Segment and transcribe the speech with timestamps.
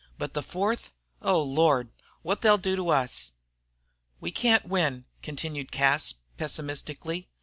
[0.17, 0.93] But the Fourth!
[1.21, 1.91] Oh, Lord!
[2.23, 3.33] What they'll do to us!"
[4.19, 7.29] "We can't win," continued Cas, pessimistically.